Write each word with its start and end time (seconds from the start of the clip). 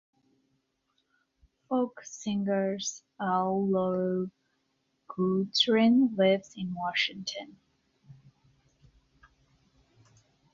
Folk 1.69 2.01
singer 2.03 2.75
Arlo 3.19 4.31
Guthrie 5.07 6.07
lives 6.17 6.53
in 6.57 6.73
Washington. 6.73 7.55